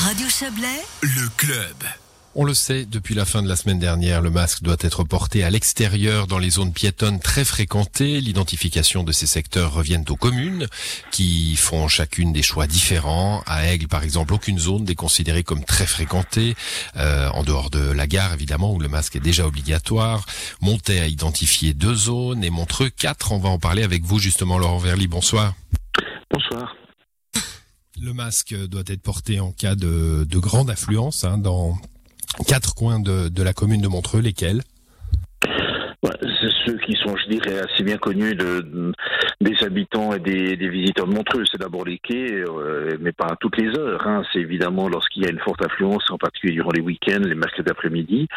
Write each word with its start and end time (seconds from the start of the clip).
Radio 0.00 0.28
Chablais, 0.28 0.84
Le 1.02 1.28
club. 1.36 1.74
On 2.34 2.44
le 2.44 2.54
sait, 2.54 2.84
depuis 2.84 3.14
la 3.14 3.24
fin 3.24 3.42
de 3.42 3.48
la 3.48 3.56
semaine 3.56 3.78
dernière, 3.78 4.20
le 4.20 4.30
masque 4.30 4.62
doit 4.62 4.76
être 4.80 5.04
porté 5.04 5.42
à 5.42 5.50
l'extérieur 5.50 6.26
dans 6.26 6.38
les 6.38 6.50
zones 6.50 6.72
piétonnes 6.72 7.18
très 7.18 7.44
fréquentées. 7.44 8.20
L'identification 8.20 9.04
de 9.04 9.12
ces 9.12 9.26
secteurs 9.26 9.72
reviennent 9.72 10.04
aux 10.10 10.16
communes 10.16 10.68
qui 11.10 11.56
font 11.56 11.88
chacune 11.88 12.32
des 12.32 12.42
choix 12.42 12.66
différents. 12.66 13.42
À 13.46 13.66
Aigle, 13.66 13.88
par 13.88 14.02
exemple, 14.02 14.34
aucune 14.34 14.58
zone 14.58 14.84
n'est 14.84 14.94
considérée 14.94 15.42
comme 15.42 15.64
très 15.64 15.86
fréquentée, 15.86 16.56
euh, 16.96 17.30
en 17.30 17.42
dehors 17.42 17.70
de 17.70 17.80
la 17.80 18.06
gare, 18.06 18.34
évidemment, 18.34 18.74
où 18.74 18.78
le 18.78 18.88
masque 18.88 19.16
est 19.16 19.20
déjà 19.20 19.46
obligatoire. 19.46 20.26
Montet 20.60 21.00
a 21.00 21.06
identifié 21.06 21.72
deux 21.72 21.94
zones 21.94 22.44
et 22.44 22.50
Montreux 22.50 22.90
quatre. 22.90 23.32
On 23.32 23.38
va 23.38 23.48
en 23.48 23.58
parler 23.58 23.82
avec 23.82 24.04
vous, 24.04 24.18
justement, 24.18 24.58
Laurent 24.58 24.78
Verly. 24.78 25.08
Bonsoir. 25.08 25.54
Le 28.02 28.12
masque 28.12 28.54
doit 28.68 28.82
être 28.88 29.02
porté 29.02 29.40
en 29.40 29.52
cas 29.52 29.74
de, 29.74 30.24
de 30.24 30.38
grande 30.38 30.70
affluence 30.70 31.24
hein, 31.24 31.38
dans 31.38 31.74
quatre 32.46 32.74
coins 32.74 33.00
de, 33.00 33.28
de 33.28 33.42
la 33.42 33.52
commune 33.52 33.80
de 33.80 33.88
Montreux, 33.88 34.20
lesquels? 34.20 34.62
C'est 36.02 36.52
ceux 36.66 36.78
qui 36.86 36.92
sont, 37.02 37.16
je 37.16 37.30
dirais, 37.30 37.58
assez 37.58 37.82
bien 37.82 37.96
connus 37.96 38.34
de- 38.36 38.92
des 39.46 39.64
habitants 39.64 40.12
et 40.12 40.18
des, 40.18 40.56
des 40.56 40.68
visiteurs 40.68 41.06
de 41.06 41.14
Montreux. 41.14 41.44
C'est 41.50 41.60
d'abord 41.60 41.84
les 41.84 41.98
quais, 41.98 42.32
euh, 42.32 42.96
mais 43.00 43.12
pas 43.12 43.26
à 43.26 43.36
toutes 43.36 43.56
les 43.56 43.78
heures. 43.78 44.06
hein. 44.06 44.22
C'est 44.32 44.40
évidemment 44.40 44.88
lorsqu'il 44.88 45.22
y 45.22 45.26
a 45.26 45.30
une 45.30 45.38
forte 45.38 45.64
affluence, 45.64 46.04
en 46.10 46.18
particulier 46.18 46.54
durant 46.54 46.72
les 46.72 46.82
week-ends, 46.82 47.22
les 47.24 47.34
mercredis 47.34 47.70
après-midi. 47.70 48.28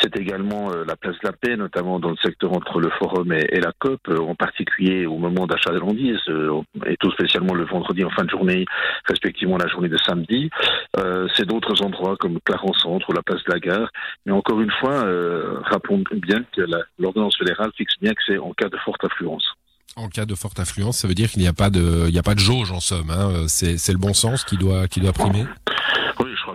C'est 0.00 0.16
également 0.16 0.70
euh, 0.72 0.84
la 0.86 0.96
place 0.96 1.14
de 1.22 1.26
la 1.28 1.32
Paix, 1.32 1.56
notamment 1.56 2.00
dans 2.00 2.10
le 2.10 2.16
secteur 2.16 2.52
entre 2.52 2.80
le 2.80 2.90
Forum 2.98 3.32
et, 3.32 3.46
et 3.50 3.60
la 3.60 3.72
COP, 3.78 4.00
euh, 4.08 4.18
en 4.18 4.34
particulier 4.34 5.06
au 5.06 5.18
moment 5.18 5.46
d'achat 5.46 5.72
landises, 5.78 6.20
euh, 6.28 6.60
et 6.86 6.96
tout 6.96 7.10
spécialement 7.12 7.54
le 7.54 7.64
vendredi 7.64 8.04
en 8.04 8.10
fin 8.10 8.24
de 8.24 8.30
journée, 8.30 8.64
respectivement 9.06 9.58
la 9.58 9.68
journée 9.68 9.88
de 9.88 9.98
samedi. 9.98 10.50
Euh, 10.98 11.28
c'est 11.34 11.46
d'autres 11.46 11.82
endroits 11.84 12.16
comme 12.18 12.38
Clarence 12.44 12.80
Centre 12.82 13.08
ou 13.08 13.12
la 13.12 13.22
place 13.22 13.42
de 13.44 13.52
la 13.52 13.60
Gare. 13.60 13.90
Mais 14.26 14.32
encore 14.32 14.60
une 14.60 14.70
fois, 14.70 15.04
euh, 15.04 15.60
rappelons 15.62 16.02
bien 16.12 16.44
que 16.54 16.62
l'ordonnance 16.98 17.36
fédérale 17.36 17.70
fixe 17.76 17.94
bien 18.00 18.12
que 18.12 18.22
c'est 18.26 18.38
en 18.38 18.52
cas 18.52 18.68
de 18.68 18.76
forte 18.78 19.04
affluence. 19.04 19.57
En 19.96 20.08
cas 20.08 20.26
de 20.26 20.34
forte 20.34 20.60
affluence, 20.60 20.98
ça 20.98 21.08
veut 21.08 21.14
dire 21.14 21.30
qu'il 21.30 21.42
n'y 21.42 21.48
a 21.48 21.52
pas 21.52 21.70
de, 21.70 22.04
il 22.06 22.12
n'y 22.12 22.18
a 22.18 22.22
pas 22.22 22.34
de 22.34 22.40
jauge 22.40 22.70
en 22.70 22.80
somme. 22.80 23.10
Hein. 23.10 23.46
C'est, 23.48 23.78
c'est 23.78 23.92
le 23.92 23.98
bon 23.98 24.14
sens 24.14 24.44
qui 24.44 24.56
doit, 24.56 24.86
qui 24.86 25.00
doit 25.00 25.12
primer? 25.12 25.44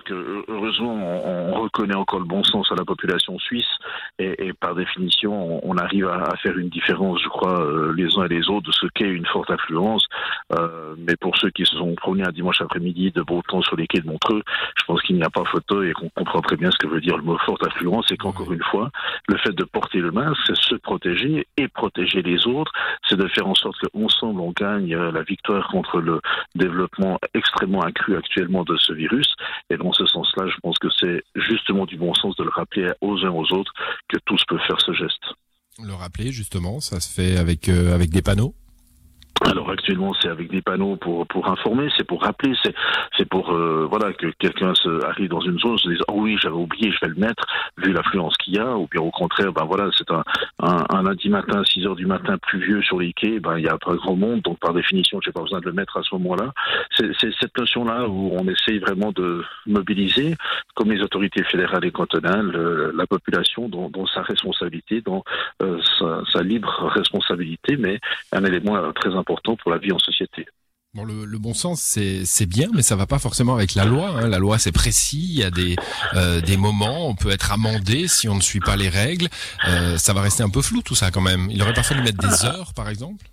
Que 0.03 0.43
heureusement, 0.47 0.93
on, 0.93 1.53
on 1.53 1.61
reconnaît 1.61 1.95
encore 1.95 2.19
le 2.19 2.25
bon 2.25 2.43
sens 2.43 2.71
à 2.71 2.75
la 2.75 2.85
population 2.85 3.37
suisse 3.39 3.67
et, 4.19 4.47
et 4.47 4.53
par 4.53 4.75
définition, 4.75 5.33
on, 5.33 5.61
on 5.63 5.77
arrive 5.77 6.07
à, 6.07 6.23
à 6.23 6.35
faire 6.37 6.57
une 6.57 6.69
différence, 6.69 7.21
je 7.21 7.29
crois, 7.29 7.61
euh, 7.61 7.93
les 7.95 8.17
uns 8.17 8.25
et 8.25 8.29
les 8.29 8.49
autres 8.49 8.67
de 8.67 8.71
ce 8.71 8.87
qu'est 8.93 9.09
une 9.09 9.25
forte 9.25 9.49
affluence. 9.49 10.05
Euh, 10.57 10.95
mais 10.97 11.15
pour 11.15 11.35
ceux 11.37 11.49
qui 11.49 11.65
se 11.65 11.75
sont 11.75 11.95
promenés 11.95 12.27
un 12.27 12.31
dimanche 12.31 12.61
après-midi 12.61 13.11
de 13.11 13.21
beau 13.21 13.41
temps 13.47 13.61
sur 13.61 13.75
les 13.75 13.87
quais 13.87 14.01
de 14.01 14.07
Montreux, 14.07 14.43
je 14.77 14.85
pense 14.85 15.01
qu'il 15.01 15.15
n'y 15.15 15.23
a 15.23 15.29
pas 15.29 15.43
photo 15.45 15.83
et 15.83 15.93
qu'on 15.93 16.09
comprend 16.09 16.41
très 16.41 16.55
bien 16.55 16.69
ce 16.71 16.77
que 16.77 16.87
veut 16.87 17.01
dire 17.01 17.17
le 17.17 17.23
mot 17.23 17.37
forte 17.39 17.65
affluence 17.65 18.11
et 18.11 18.17
qu'encore 18.17 18.51
une 18.51 18.63
fois, 18.63 18.89
le 19.27 19.37
fait 19.37 19.51
de 19.51 19.63
porter 19.63 19.99
le 19.99 20.11
masque, 20.11 20.41
c'est 20.47 20.55
se 20.55 20.75
protéger 20.75 21.47
et 21.57 21.67
protéger 21.67 22.21
les 22.21 22.47
autres, 22.47 22.71
c'est 23.07 23.17
de 23.17 23.27
faire 23.27 23.47
en 23.47 23.55
sorte 23.55 23.77
qu'ensemble 23.79 24.41
on 24.41 24.51
gagne 24.51 24.93
euh, 24.95 25.11
la 25.11 25.23
victoire 25.23 25.67
contre 25.69 25.99
le 25.99 26.19
développement 26.55 27.19
extrêmement 27.33 27.81
accru 27.81 28.15
actuellement 28.15 28.63
de 28.63 28.75
ce 28.77 28.93
virus. 28.93 29.35
Et 29.69 29.77
ce 29.93 30.05
sens-là, 30.05 30.47
je 30.47 30.59
pense 30.61 30.77
que 30.79 30.89
c'est 30.99 31.23
justement 31.35 31.85
du 31.85 31.97
bon 31.97 32.13
sens 32.13 32.35
de 32.35 32.43
le 32.43 32.49
rappeler 32.49 32.91
aux 33.01 33.23
uns 33.25 33.31
aux 33.31 33.51
autres 33.53 33.73
que 34.09 34.17
tous 34.25 34.43
peuvent 34.47 34.65
faire 34.67 34.81
ce 34.81 34.93
geste. 34.93 35.23
Le 35.83 35.93
rappeler, 35.93 36.31
justement, 36.31 36.79
ça 36.79 36.99
se 36.99 37.11
fait 37.11 37.37
avec, 37.37 37.69
euh, 37.69 37.93
avec 37.93 38.09
des 38.09 38.21
panneaux. 38.21 38.53
Alors 39.41 39.69
actuellement, 39.71 40.13
c'est 40.21 40.29
avec 40.29 40.49
des 40.51 40.61
panneaux 40.61 40.95
pour 40.95 41.27
pour 41.27 41.47
informer, 41.47 41.89
c'est 41.97 42.05
pour 42.05 42.21
rappeler, 42.21 42.53
c'est 42.63 42.73
c'est 43.17 43.27
pour 43.27 43.51
euh, 43.51 43.87
voilà 43.89 44.13
que 44.13 44.27
quelqu'un 44.39 44.73
se 44.75 45.03
arrive 45.05 45.29
dans 45.29 45.41
une 45.41 45.59
zone, 45.59 45.77
se 45.77 45.89
dise 45.89 46.01
oh 46.07 46.21
oui 46.21 46.37
j'avais 46.41 46.55
oublié, 46.55 46.91
je 46.91 46.99
vais 47.05 47.13
le 47.13 47.19
mettre 47.19 47.43
vu 47.77 47.91
l'affluence 47.91 48.37
qu'il 48.37 48.55
y 48.55 48.59
a, 48.59 48.77
ou 48.77 48.87
bien 48.89 49.01
au 49.01 49.11
contraire 49.11 49.51
ben 49.51 49.65
voilà 49.65 49.89
c'est 49.97 50.09
un, 50.11 50.23
un 50.59 50.85
un 50.89 51.03
lundi 51.03 51.29
matin 51.29 51.61
à 51.61 51.65
6 51.65 51.85
heures 51.85 51.95
du 51.95 52.05
matin 52.05 52.37
pluvieux 52.37 52.81
sur 52.83 52.99
les 52.99 53.11
quais, 53.11 53.39
ben 53.39 53.57
il 53.57 53.65
y 53.65 53.67
a 53.67 53.77
pas 53.77 53.95
grand 53.95 54.15
monde, 54.15 54.41
donc 54.41 54.59
par 54.59 54.73
définition 54.73 55.19
j'ai 55.21 55.31
pas 55.31 55.41
besoin 55.41 55.59
de 55.59 55.65
le 55.65 55.73
mettre 55.73 55.97
à 55.97 56.03
ce 56.03 56.13
moment-là. 56.15 56.53
C'est 56.95 57.11
c'est 57.19 57.33
cette 57.39 57.57
notion 57.57 57.85
là 57.85 58.07
où 58.07 58.31
on 58.33 58.47
essaye 58.47 58.79
vraiment 58.79 59.11
de 59.11 59.43
mobiliser, 59.65 60.35
comme 60.75 60.91
les 60.91 61.01
autorités 61.01 61.43
fédérales 61.43 61.85
et 61.85 61.91
cantonales, 61.91 62.51
la 62.95 63.07
population 63.07 63.67
dans, 63.67 63.89
dans 63.89 64.05
sa 64.05 64.21
responsabilité, 64.21 65.01
dans 65.01 65.23
euh, 65.61 65.79
sa, 65.99 66.21
sa 66.31 66.43
libre 66.43 66.87
responsabilité, 66.93 67.77
mais 67.77 67.99
un 68.31 68.43
élément 68.45 68.75
euh, 68.75 68.91
très 68.91 69.09
important 69.09 69.22
pour 69.23 69.71
la 69.71 69.77
vie 69.77 69.91
en 69.91 69.99
société. 69.99 70.45
Bon, 70.93 71.05
le, 71.05 71.25
le 71.25 71.39
bon 71.39 71.55
sens, 71.55 71.81
c'est, 71.81 72.23
c'est 72.23 72.45
bien, 72.45 72.67
mais 72.75 72.83
ça 72.83 72.95
va 72.95 73.07
pas 73.07 73.17
forcément 73.17 73.55
avec 73.55 73.73
la 73.73 73.83
loi. 73.83 74.09
Hein. 74.09 74.27
La 74.27 74.37
loi, 74.37 74.59
c'est 74.59 74.71
précis. 74.71 75.25
Il 75.27 75.39
y 75.39 75.43
a 75.43 75.49
des, 75.49 75.75
euh, 76.13 76.39
des 76.39 76.55
moments, 76.55 77.09
on 77.09 77.15
peut 77.15 77.31
être 77.31 77.51
amendé 77.51 78.07
si 78.07 78.29
on 78.29 78.35
ne 78.35 78.41
suit 78.41 78.59
pas 78.59 78.75
les 78.75 78.89
règles. 78.89 79.27
Euh, 79.67 79.97
ça 79.97 80.13
va 80.13 80.21
rester 80.21 80.43
un 80.43 80.49
peu 80.49 80.61
flou 80.61 80.83
tout 80.83 80.93
ça 80.93 81.09
quand 81.09 81.21
même. 81.21 81.47
Il 81.49 81.59
aurait 81.63 81.73
pas 81.73 81.81
fallu 81.81 82.03
mettre 82.03 82.19
des 82.19 82.45
heures, 82.45 82.73
par 82.75 82.89
exemple? 82.89 83.25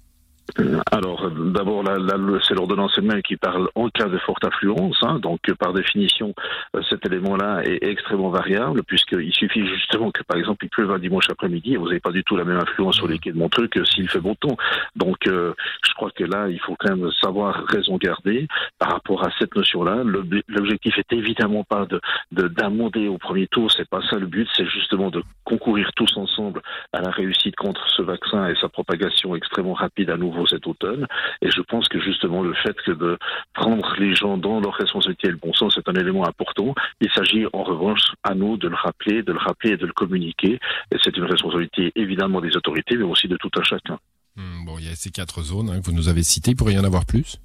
Alors, 0.93 1.25
euh, 1.27 1.31
d'abord, 1.53 1.83
la- 1.83 1.99
le- 1.99 2.41
c'est 2.43 2.55
l'ordonnance 2.55 2.93
elle-même 2.97 3.23
qui 3.23 3.37
parle 3.37 3.69
en 3.75 3.89
cas 3.89 4.07
de 4.07 4.19
forte 4.19 4.45
affluence. 4.45 4.99
hein, 5.03 5.19
donc, 5.19 5.41
par 5.59 5.73
définition, 5.73 6.35
euh, 6.77 6.83
cet 6.89 7.07
élément-là 7.07 7.63
est 7.65 7.83
extrêmement 7.83 8.31
variable, 8.31 8.83
puisqu'il 8.85 9.33
suffit 9.33 9.67
justement 9.67 10.11
que, 10.11 10.23
par 10.23 10.37
exemple, 10.37 10.65
il 10.65 10.69
pleuve 10.69 10.91
un 10.91 10.99
dimanche 10.99 11.29
après-midi 11.31 11.75
et 11.75 11.77
vous 11.77 11.87
n'avez 11.87 12.01
pas 12.01 12.11
du 12.13 12.23
tout 12.25 12.37
la 12.37 12.45
même 12.45 12.59
influence 12.59 12.97
sur 12.97 13.09
les 13.09 13.19
quais 13.19 13.33
de 13.33 13.39
Montreux 13.39 13.69
que 13.69 13.85
s'il 13.85 14.09
fait 14.09 14.21
bon 14.21 14.35
temps. 14.35 14.57
Donc, 14.97 15.27
euh, 15.27 15.55
je 15.87 15.93
crois 15.95 16.11
que 16.11 16.25
là, 16.25 16.49
il 16.49 16.61
faut 16.61 16.77
quand 16.79 16.97
même 16.97 17.11
savoir 17.21 17.65
raison 17.67 17.97
garder 17.97 18.47
par 18.79 18.91
rapport 18.93 19.25
à 19.25 19.31
cette 19.39 19.55
notion-là. 19.55 20.03
L'ob- 20.05 20.41
L'objectif 20.49 20.99
est 20.99 21.13
évidemment 21.13 21.65
pas 21.65 21.87
de 21.87 22.01
de- 22.33 22.49
d'amender 22.49 23.09
au 23.09 23.19
premier 23.19 23.47
tour, 23.49 23.71
c'est 23.71 23.89
pas 23.89 24.01
ça 24.09 24.17
le 24.17 24.27
but, 24.27 24.49
c'est 24.57 24.67
justement 24.67 25.11
de 25.11 25.23
concourir 25.45 25.91
tous 25.97 26.17
ensemble 26.17 26.63
à 26.93 27.01
la 27.01 27.11
réussite 27.11 27.57
contre 27.57 27.89
ce 27.91 28.03
vaccin 28.03 28.49
et 28.49 28.55
sa 28.61 28.69
propagation 28.69 29.35
extrêmement 29.35 29.73
rapide 29.75 30.11
à 30.11 30.17
nouveau 30.17 30.40
cet 30.47 30.67
automne. 30.67 31.07
Et 31.43 31.51
je 31.51 31.61
pense 31.63 31.89
que 31.89 32.01
justement 32.01 32.43
le 32.43 32.55
fait 32.55 32.77
que 32.85 32.93
de 32.93 33.19
prendre 33.55 33.95
les 33.99 34.15
gens 34.15 34.37
dans 34.37 34.61
leur 34.61 34.75
responsabilité 34.75 35.29
et 35.29 35.31
le 35.31 35.37
bon 35.37 35.53
sens 35.53 35.77
est 35.77 35.89
un 35.89 35.95
élément 35.95 36.27
important. 36.27 36.75
Il 37.01 37.11
s'agit 37.13 37.47
en 37.53 37.63
revanche 37.63 38.13
à 38.23 38.35
nous 38.35 38.57
de 38.57 38.69
le 38.69 38.77
rappeler, 38.77 39.23
de 39.23 39.33
le 39.33 39.39
rappeler 39.39 39.73
et 39.73 39.77
de 39.77 39.87
le 39.87 39.93
communiquer. 39.93 40.59
Et 40.93 40.97
c'est 41.03 41.17
une 41.17 41.25
responsabilité 41.25 41.93
évidemment 41.97 42.41
des 42.41 42.57
autorités, 42.57 42.97
mais 42.97 43.05
aussi 43.05 43.29
de 43.29 43.37
tout 43.37 43.51
un 43.57 43.63
chacun. 43.63 43.99
Hmm, 44.37 44.65
bon, 44.65 44.79
il 44.79 44.87
y 44.87 44.89
a 44.89 44.95
ces 44.95 45.11
quatre 45.11 45.43
zones 45.43 45.71
hein, 45.71 45.81
que 45.81 45.87
vous 45.87 45.97
nous 45.97 46.09
avez 46.09 46.23
citées. 46.23 46.53
Il 46.53 46.57
pourrait 46.57 46.75
y 46.75 46.79
en 46.79 46.85
avoir 46.85 47.05
plus? 47.05 47.39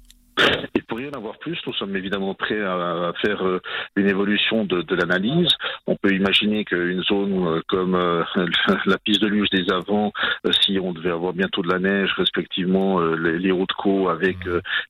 Pour 0.96 1.04
y 1.04 1.08
en 1.10 1.18
avoir 1.18 1.36
plus, 1.36 1.58
nous 1.66 1.74
sommes 1.74 1.94
évidemment 1.94 2.32
prêts 2.32 2.62
à, 2.62 3.12
faire 3.20 3.46
euh, 3.46 3.60
une 3.96 4.08
évolution 4.08 4.64
de, 4.64 4.82
l'analyse. 4.94 5.50
On 5.86 5.94
peut 5.94 6.14
imaginer 6.14 6.64
qu'une 6.64 7.02
zone 7.02 7.46
euh, 7.46 7.60
comme 7.68 7.94
euh, 7.94 8.24
la 8.86 8.96
piste 8.96 9.20
de 9.20 9.26
luge 9.26 9.50
des 9.50 9.70
avants, 9.70 10.14
si 10.62 10.78
on 10.80 10.94
devait 10.94 11.10
avoir 11.10 11.34
bientôt 11.34 11.60
de 11.60 11.70
la 11.70 11.80
neige, 11.80 12.14
respectivement 12.16 12.98
les, 12.98 13.38
les 13.38 13.52
hautes 13.52 13.74
côts 13.74 14.08
avec 14.08 14.38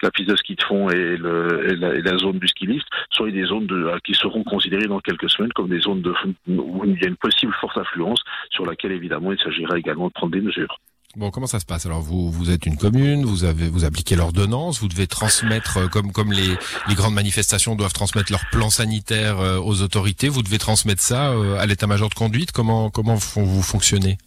la 0.01 0.13
piste 0.13 0.29
de 0.29 0.37
ski 0.37 0.55
de 0.55 0.63
fond 0.63 0.89
et, 0.91 1.17
le, 1.17 1.75
la, 1.75 2.19
zone 2.19 2.39
du 2.39 2.47
ski 2.47 2.67
lift, 2.67 2.87
soient 3.11 3.33
des 3.33 3.47
zones 3.47 3.67
de, 3.67 3.91
qui 4.05 4.15
seront 4.15 4.45
considérées 4.45 4.87
dans 4.87 5.01
quelques 5.01 5.29
semaines 5.29 5.53
comme 5.55 5.71
des 5.71 5.81
zones 5.81 6.03
de, 6.03 6.15
où 6.47 6.85
il 6.85 7.03
y 7.03 7.05
a 7.05 7.09
une 7.09 7.17
possible 7.17 7.53
forte 7.61 7.79
affluence, 7.79 8.23
sur 8.51 8.65
laquelle 8.65 8.93
évidemment 8.93 9.33
il 9.33 9.41
s'agira 9.41 9.77
également 9.77 10.07
de 10.07 10.13
prendre 10.13 10.33
des 10.33 10.41
mesures. 10.41 10.79
Bon, 11.17 11.31
comment 11.31 11.47
ça 11.47 11.61
se 11.61 11.65
passe? 11.65 11.87
Alors, 11.87 12.03
vous, 12.03 12.31
vous 12.31 12.51
êtes 12.51 12.67
une 12.67 12.77
commune, 12.77 13.25
vous 13.25 13.45
avez, 13.45 13.71
vous 13.71 13.87
appliquez 13.87 14.17
l'ordonnance, 14.17 14.81
vous 14.81 14.89
devez 14.89 15.07
transmettre, 15.07 15.79
euh, 15.79 15.89
comme, 15.89 16.13
comme 16.13 16.31
les, 16.31 16.59
les 16.89 16.95
grandes 16.95 17.15
manifestations 17.15 17.75
doivent 17.75 17.95
transmettre 17.95 18.31
leur 18.31 18.45
plan 18.53 18.69
sanitaire 18.69 19.41
euh, 19.41 19.59
aux 19.59 19.81
autorités, 19.81 20.29
vous 20.29 20.43
devez 20.43 20.59
transmettre 20.59 21.01
ça 21.01 21.31
euh, 21.31 21.59
à 21.59 21.65
l'état-major 21.65 22.11
de 22.11 22.15
conduite. 22.15 22.53
Comment, 22.53 22.91
comment 22.91 23.17
fon- 23.19 23.45
vous 23.45 23.63
fonctionnez? 23.63 24.19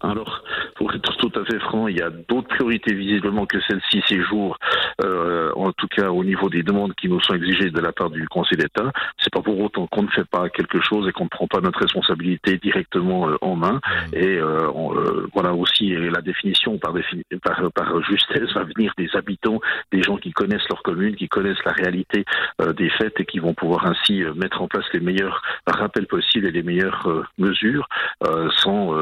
Alors, 0.00 0.42
tout 1.24 1.40
à 1.40 1.44
fait 1.44 1.58
franc, 1.60 1.88
il 1.88 1.96
y 1.96 2.02
a 2.02 2.10
d'autres 2.10 2.48
priorités 2.48 2.94
visiblement 2.94 3.46
que 3.46 3.58
celle-ci 3.66 4.02
ces 4.06 4.20
jours, 4.22 4.58
euh, 5.02 5.50
en 5.56 5.72
tout 5.72 5.88
cas 5.88 6.10
au 6.10 6.22
niveau 6.22 6.50
des 6.50 6.62
demandes 6.62 6.94
qui 6.94 7.08
nous 7.08 7.20
sont 7.20 7.34
exigées 7.34 7.70
de 7.70 7.80
la 7.80 7.92
part 7.92 8.10
du 8.10 8.28
Conseil 8.28 8.58
d'État. 8.58 8.92
C'est 9.18 9.32
pas 9.32 9.40
pour 9.40 9.58
autant 9.58 9.86
qu'on 9.86 10.02
ne 10.02 10.08
fait 10.08 10.28
pas 10.28 10.50
quelque 10.50 10.80
chose 10.82 11.08
et 11.08 11.12
qu'on 11.12 11.24
ne 11.24 11.28
prend 11.28 11.46
pas 11.46 11.60
notre 11.60 11.80
responsabilité 11.80 12.58
directement 12.58 13.28
euh, 13.28 13.36
en 13.40 13.56
main. 13.56 13.80
Et 14.12 14.36
euh, 14.36 14.70
on, 14.74 14.94
voilà 15.32 15.54
aussi 15.54 15.94
la 15.94 16.20
définition 16.20 16.78
par, 16.78 16.92
défini- 16.92 17.24
par, 17.42 17.72
par 17.72 18.02
justesse 18.02 18.52
va 18.54 18.64
venir 18.64 18.92
des 18.98 19.08
habitants, 19.14 19.60
des 19.92 20.02
gens 20.02 20.16
qui 20.16 20.32
connaissent 20.32 20.68
leur 20.68 20.82
commune, 20.82 21.16
qui 21.16 21.28
connaissent 21.28 21.64
la 21.64 21.72
réalité 21.72 22.24
des 22.76 22.90
fêtes 22.90 23.18
et 23.18 23.24
qui 23.24 23.38
vont 23.38 23.54
pouvoir 23.54 23.86
ainsi 23.86 24.22
mettre 24.36 24.60
en 24.62 24.68
place 24.68 24.84
les 24.92 25.00
meilleurs 25.00 25.42
rappels 25.66 26.06
possibles 26.06 26.46
et 26.46 26.52
les 26.52 26.62
meilleures 26.62 27.26
mesures 27.38 27.88
sans 28.58 28.94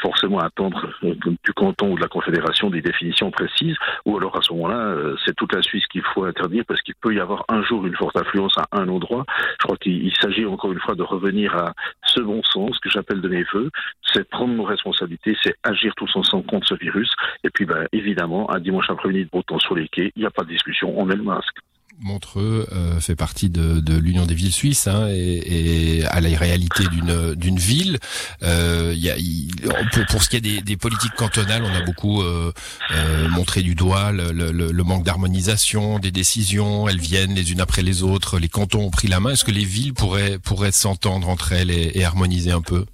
forcément 0.00 0.38
attendre 0.38 0.88
du 1.02 1.52
ou 1.82 1.96
de 1.96 2.00
la 2.00 2.08
confédération 2.08 2.70
des 2.70 2.82
définitions 2.82 3.30
précises, 3.30 3.76
ou 4.04 4.16
alors 4.16 4.36
à 4.36 4.42
ce 4.42 4.52
moment-là, 4.52 4.76
euh, 4.76 5.16
c'est 5.24 5.34
toute 5.34 5.54
la 5.54 5.62
Suisse 5.62 5.86
qu'il 5.86 6.02
faut 6.02 6.24
interdire 6.24 6.64
parce 6.66 6.80
qu'il 6.82 6.94
peut 6.94 7.14
y 7.14 7.20
avoir 7.20 7.44
un 7.48 7.62
jour 7.62 7.86
une 7.86 7.96
forte 7.96 8.16
influence 8.16 8.56
à 8.58 8.66
un 8.72 8.88
endroit. 8.88 9.24
Je 9.60 9.64
crois 9.64 9.76
qu'il 9.76 10.04
il 10.04 10.14
s'agit 10.20 10.44
encore 10.44 10.72
une 10.72 10.80
fois 10.80 10.94
de 10.94 11.02
revenir 11.02 11.54
à 11.54 11.72
ce 12.06 12.20
bon 12.20 12.42
sens 12.42 12.78
que 12.78 12.90
j'appelle 12.90 13.20
de 13.20 13.28
mes 13.28 13.44
voeux, 13.52 13.70
c'est 14.12 14.28
prendre 14.28 14.54
nos 14.54 14.64
responsabilités, 14.64 15.36
c'est 15.42 15.54
agir 15.62 15.92
tous 15.96 16.14
ensemble 16.16 16.46
contre 16.46 16.68
ce 16.68 16.74
virus, 16.74 17.10
et 17.42 17.50
puis 17.50 17.64
ben, 17.64 17.86
évidemment, 17.92 18.50
un 18.50 18.60
dimanche 18.60 18.90
après-midi 18.90 19.24
de 19.24 19.30
beau 19.30 19.42
temps 19.42 19.58
sur 19.58 19.74
les 19.74 19.88
quais, 19.88 20.12
il 20.16 20.20
n'y 20.20 20.26
a 20.26 20.30
pas 20.30 20.44
de 20.44 20.48
discussion, 20.48 20.98
on 20.98 21.04
met 21.04 21.16
le 21.16 21.22
masque. 21.22 21.56
Montreux 22.00 22.66
euh, 22.72 22.98
fait 23.00 23.14
partie 23.14 23.50
de, 23.50 23.96
l'Union 23.96 24.26
des 24.26 24.34
villes 24.34 24.52
suisses 24.52 24.88
hein, 24.88 25.08
et, 25.10 25.98
et, 25.98 26.04
à 26.06 26.20
la 26.20 26.36
réalité 26.36 26.84
d'une 26.90 27.58
ville. 27.58 27.98
Euh, 28.42 28.94
pour, 30.08 30.22
ce 30.22 30.28
qui 30.28 30.36
est 30.36 30.62
des, 30.62 30.76
politiques 30.76 31.14
cantonales, 31.14 31.62
on 31.62 31.74
a 31.74 31.82
beaucoup 31.82 32.22
euh, 32.22 32.52
montré 33.30 33.62
du 33.62 33.74
doigt 33.74 34.12
le, 34.12 34.82
manque 34.82 35.04
d'harmonisation 35.04 35.98
des 35.98 36.10
décisions. 36.10 36.88
Elles 36.88 37.00
viennent 37.00 37.34
les 37.34 37.52
unes 37.52 37.60
après 37.60 37.82
les 37.82 38.02
autres. 38.02 38.38
Les 38.38 38.48
cantons 38.48 38.86
ont 38.86 38.90
pris 38.90 39.08
la 39.08 39.20
main. 39.20 39.30
Est-ce 39.30 39.44
que 39.44 39.52
les 39.52 39.64
villes 39.64 39.94
pourraient 39.94 40.38
pourraient 40.38 40.72
s'entendre 40.72 41.28
entre 41.28 41.52
elles 41.52 41.70
et 41.70 42.04
harmoniser 42.04 42.50
un 42.50 42.62
peu 42.62 42.84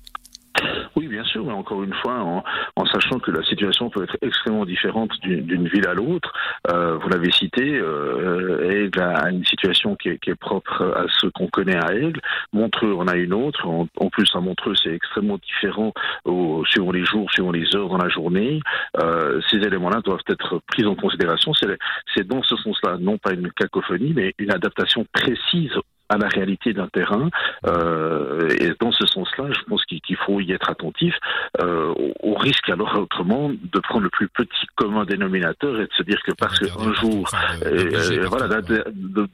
oui, 0.96 1.06
bien 1.06 1.24
sûr, 1.24 1.44
mais 1.44 1.52
encore 1.70 1.84
une 1.84 1.94
fois, 1.94 2.42
en, 2.76 2.86
sachant 2.86 3.20
que 3.20 3.30
la 3.30 3.44
situation 3.44 3.90
peut 3.90 4.02
être 4.02 4.16
extrêmement 4.22 4.64
différente 4.64 5.12
d'une 5.22 5.68
ville 5.68 5.86
à 5.86 5.94
l'autre. 5.94 6.32
Euh, 6.70 6.96
vous 6.96 7.08
l'avez 7.08 7.30
cité, 7.30 7.78
euh, 7.78 8.68
Aigle 8.68 9.00
a 9.00 9.30
une 9.30 9.44
situation 9.44 9.94
qui 9.94 10.08
est, 10.08 10.34
propre 10.34 10.94
à 10.96 11.04
ce 11.20 11.26
qu'on 11.28 11.46
connaît 11.46 11.76
à 11.76 11.94
Aigle. 11.94 12.20
Montreux 12.52 12.94
en 12.94 13.06
a 13.06 13.16
une 13.16 13.34
autre. 13.34 13.66
En, 13.68 13.86
en 13.96 14.10
plus, 14.10 14.28
à 14.34 14.40
Montreux, 14.40 14.74
c'est 14.82 14.92
extrêmement 14.92 15.38
différent 15.38 15.92
au, 16.24 16.64
suivant 16.66 16.90
les 16.90 17.04
jours, 17.04 17.30
suivant 17.30 17.52
les 17.52 17.76
heures 17.76 17.88
dans 17.88 17.98
la 17.98 18.08
journée. 18.08 18.60
Euh, 19.00 19.40
ces 19.50 19.58
éléments-là 19.58 20.00
doivent 20.00 20.20
être 20.28 20.60
pris 20.66 20.84
en 20.86 20.96
considération. 20.96 21.52
C'est 21.54 22.26
dans 22.26 22.42
ce 22.42 22.56
sens-là, 22.56 22.96
non 22.98 23.18
pas 23.18 23.32
une 23.32 23.50
cacophonie, 23.52 24.12
mais 24.14 24.34
une 24.38 24.52
adaptation 24.52 25.06
précise 25.12 25.74
à 26.10 26.18
la 26.18 26.28
réalité 26.28 26.74
d'un 26.74 26.88
terrain. 26.88 27.30
Euh, 27.66 28.50
et 28.60 28.72
dans 28.80 28.92
ce 28.92 29.06
sens-là, 29.06 29.44
je 29.50 29.62
pense 29.66 29.84
qu'il 29.86 30.16
faut 30.26 30.40
y 30.40 30.52
être 30.52 30.68
attentif 30.68 31.14
euh, 31.62 31.94
au, 32.20 32.34
risque 32.34 32.68
alors 32.68 32.98
autrement 32.98 33.50
de 33.50 33.80
prendre 33.80 34.02
le 34.02 34.10
plus 34.10 34.28
petit 34.28 34.66
commun 34.74 35.04
dénominateur 35.04 35.80
et 35.80 35.84
de 35.84 35.92
se 35.96 36.02
dire 36.02 36.20
que 36.22 36.32
parce 36.32 36.58
qu'un 36.58 36.92
jour, 36.94 37.28
euh, 37.64 38.26
voilà, 38.26 38.60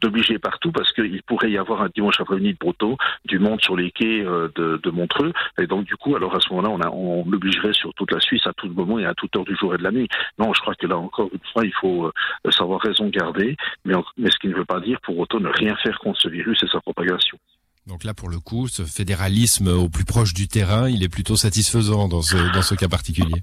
d'obliger 0.00 0.38
partout 0.38 0.72
parce 0.72 0.92
qu'il 0.92 1.22
pourrait 1.22 1.50
y 1.50 1.58
avoir 1.58 1.82
un 1.82 1.88
dimanche 1.94 2.20
après-midi 2.20 2.52
de 2.52 2.58
Brotto, 2.58 2.96
du 3.24 3.38
monde 3.38 3.60
sur 3.62 3.76
les 3.76 3.90
quais 3.90 4.24
euh, 4.24 4.48
de, 4.54 4.78
de, 4.82 4.90
Montreux. 4.90 5.32
Et 5.58 5.66
donc 5.66 5.84
du 5.84 5.96
coup, 5.96 6.16
alors 6.16 6.34
à 6.34 6.40
ce 6.40 6.52
moment-là, 6.54 6.70
on, 6.70 6.80
a, 6.80 6.90
on 6.90 7.24
l'obligerait 7.28 7.72
sur 7.72 7.92
toute 7.94 8.12
la 8.12 8.20
Suisse 8.20 8.46
à 8.46 8.52
tout 8.52 8.68
moment 8.68 8.98
et 8.98 9.06
à 9.06 9.14
toute 9.14 9.34
heure 9.36 9.44
du 9.44 9.56
jour 9.56 9.74
et 9.74 9.78
de 9.78 9.82
la 9.82 9.92
nuit. 9.92 10.08
Non, 10.38 10.52
je 10.52 10.60
crois 10.60 10.74
que 10.74 10.86
là 10.86 10.96
encore 10.96 11.30
une 11.32 11.50
fois, 11.52 11.64
il 11.64 11.74
faut 11.74 12.06
euh, 12.06 12.50
savoir 12.50 12.80
raison 12.80 13.08
garder, 13.08 13.56
mais, 13.84 13.94
mais 14.18 14.30
ce 14.30 14.38
qui 14.38 14.48
ne 14.48 14.54
veut 14.54 14.64
pas 14.64 14.80
dire 14.80 15.00
pour 15.02 15.18
autant 15.18 15.40
ne 15.40 15.48
rien 15.48 15.74
faire 15.76 15.98
contre 15.98 16.20
ce 16.20 16.28
virus 16.28 16.62
sa 16.68 16.80
propagation. 16.80 17.38
Donc 17.86 18.02
là, 18.02 18.14
pour 18.14 18.28
le 18.28 18.40
coup, 18.40 18.66
ce 18.66 18.82
fédéralisme 18.82 19.68
au 19.68 19.88
plus 19.88 20.04
proche 20.04 20.34
du 20.34 20.48
terrain, 20.48 20.88
il 20.88 21.04
est 21.04 21.08
plutôt 21.08 21.36
satisfaisant 21.36 22.08
dans 22.08 22.22
ce, 22.22 22.36
dans 22.52 22.62
ce 22.62 22.74
cas 22.74 22.88
particulier. 22.88 23.42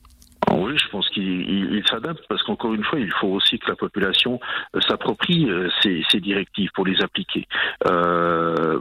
Oui, 0.52 0.78
je 0.78 0.90
pense 0.90 1.10
qu'il 1.10 1.84
s'adapte 1.90 2.24
parce 2.28 2.44
qu'encore 2.44 2.74
une 2.74 2.84
fois, 2.84 3.00
il 3.00 3.12
faut 3.20 3.30
aussi 3.30 3.58
que 3.60 3.70
la 3.70 3.76
population 3.76 4.40
euh, 4.76 4.82
s'approprie 4.82 5.50
euh, 5.50 5.70
ces, 5.82 6.04
ces, 6.12 6.20
directives 6.20 6.70
pour 6.76 6.86
les 6.86 7.02
appliquer. 7.02 7.48
Euh, 7.88 8.80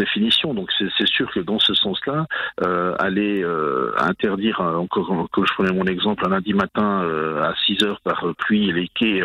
définition, 0.00 0.54
donc 0.54 0.70
c'est 0.78 1.06
sûr 1.06 1.30
que 1.30 1.40
dans 1.40 1.58
ce 1.58 1.74
sens-là, 1.74 2.26
euh, 2.64 2.94
aller 2.98 3.42
euh, 3.42 3.92
interdire, 3.98 4.60
encore 4.60 5.28
que 5.32 5.44
je 5.44 5.52
prenais 5.54 5.72
mon 5.72 5.84
exemple, 5.84 6.24
un 6.26 6.30
lundi 6.30 6.54
matin 6.54 7.06
à 7.42 7.54
6 7.66 7.84
heures 7.84 8.00
par 8.00 8.24
pluie 8.38 8.72
les 8.72 8.88
quais, 8.88 9.22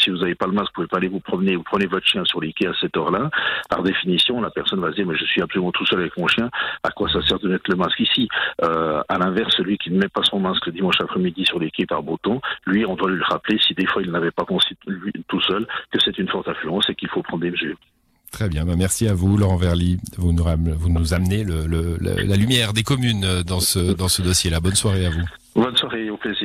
si 0.00 0.10
vous 0.10 0.18
n'avez 0.18 0.34
pas 0.34 0.46
le 0.46 0.52
masque, 0.52 0.68
vous 0.68 0.82
pouvez 0.82 0.86
pas 0.88 0.96
aller 0.98 1.08
vous 1.08 1.20
promener, 1.20 1.56
vous 1.56 1.62
prenez 1.62 1.86
votre 1.86 2.06
chien 2.06 2.24
sur 2.24 2.40
les 2.40 2.52
quais 2.52 2.68
à 2.68 2.72
cette 2.80 2.96
heure-là. 2.96 3.30
Par 3.68 3.82
définition, 3.82 4.40
la 4.40 4.50
personne 4.50 4.80
va 4.80 4.90
se 4.90 4.96
dire, 4.96 5.06
mais 5.06 5.16
je 5.16 5.24
suis 5.24 5.42
absolument 5.42 5.72
tout 5.72 5.86
seul 5.86 6.00
avec 6.00 6.16
mon 6.16 6.26
chien, 6.26 6.48
à 6.82 6.90
quoi 6.90 7.08
ça 7.08 7.20
sert 7.22 7.38
de 7.38 7.48
mettre 7.48 7.70
le 7.70 7.76
masque 7.76 8.00
ici? 8.00 8.28
À 8.62 9.18
l'inverse, 9.18 9.54
celui 9.56 9.78
qui 9.78 9.90
ne 9.90 9.98
met 9.98 10.08
pas 10.08 10.22
son 10.22 10.40
masque 10.40 10.66
le 10.66 10.72
dimanche 10.72 11.00
après-midi 11.00 11.26
midi 11.26 11.44
sur 11.44 11.58
l'équipe 11.58 11.88
par 11.88 12.02
Breton, 12.02 12.40
lui, 12.66 12.86
on 12.86 12.94
doit 12.94 13.10
lui 13.10 13.22
rappeler, 13.22 13.58
si 13.58 13.74
des 13.74 13.86
fois 13.86 14.02
il 14.02 14.10
n'avait 14.10 14.30
pas 14.30 14.44
pensé 14.44 14.76
tout 15.28 15.40
seul, 15.40 15.66
que 15.90 15.98
c'est 16.00 16.16
une 16.18 16.28
forte 16.28 16.48
influence 16.48 16.88
et 16.88 16.94
qu'il 16.94 17.08
faut 17.08 17.22
prendre 17.22 17.42
des 17.42 17.50
mesures. 17.50 17.76
Très 18.36 18.50
bien, 18.50 18.66
bah, 18.66 18.74
merci 18.76 19.08
à 19.08 19.14
vous 19.14 19.38
Laurent 19.38 19.56
Verly. 19.56 19.96
Vous 20.18 20.30
nous, 20.30 21.14
amenez 21.14 21.42
la 21.42 22.36
lumière 22.36 22.74
des 22.74 22.82
communes 22.82 23.42
dans 23.46 23.60
ce, 23.60 23.94
dans 23.94 24.08
ce 24.08 24.20
dossier-là. 24.20 24.60
Bonne 24.60 24.74
soirée 24.74 25.06
à 25.06 25.08
vous. 25.08 25.24
Bonne 25.54 25.74
soirée, 25.74 26.10
au 26.10 26.18
plaisir. 26.18 26.35